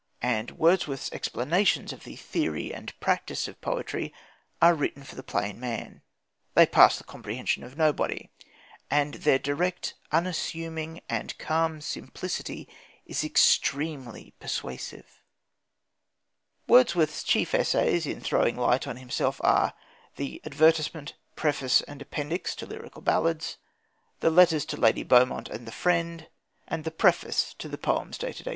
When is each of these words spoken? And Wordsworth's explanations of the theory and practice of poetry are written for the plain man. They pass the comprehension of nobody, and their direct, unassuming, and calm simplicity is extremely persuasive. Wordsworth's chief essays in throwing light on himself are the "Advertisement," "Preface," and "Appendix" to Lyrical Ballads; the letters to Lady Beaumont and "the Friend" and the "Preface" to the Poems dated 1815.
And 0.23 0.49
Wordsworth's 0.57 1.11
explanations 1.11 1.93
of 1.93 2.05
the 2.05 2.15
theory 2.15 2.73
and 2.73 2.99
practice 2.99 3.47
of 3.47 3.61
poetry 3.61 4.11
are 4.59 4.73
written 4.73 5.03
for 5.03 5.13
the 5.13 5.21
plain 5.21 5.59
man. 5.59 6.01
They 6.55 6.65
pass 6.65 6.97
the 6.97 7.03
comprehension 7.03 7.63
of 7.63 7.77
nobody, 7.77 8.31
and 8.89 9.13
their 9.13 9.37
direct, 9.37 9.93
unassuming, 10.11 11.01
and 11.07 11.37
calm 11.37 11.81
simplicity 11.81 12.67
is 13.05 13.23
extremely 13.23 14.33
persuasive. 14.39 15.21
Wordsworth's 16.65 17.21
chief 17.21 17.53
essays 17.53 18.07
in 18.07 18.21
throwing 18.21 18.55
light 18.55 18.87
on 18.87 18.97
himself 18.97 19.39
are 19.43 19.75
the 20.15 20.41
"Advertisement," 20.43 21.13
"Preface," 21.35 21.81
and 21.83 22.01
"Appendix" 22.01 22.55
to 22.55 22.65
Lyrical 22.65 23.03
Ballads; 23.03 23.57
the 24.19 24.31
letters 24.31 24.65
to 24.65 24.77
Lady 24.77 25.03
Beaumont 25.03 25.47
and 25.47 25.67
"the 25.67 25.71
Friend" 25.71 26.27
and 26.67 26.85
the 26.85 26.89
"Preface" 26.89 27.53
to 27.59 27.69
the 27.69 27.77
Poems 27.77 28.17
dated 28.17 28.47
1815. 28.47 28.49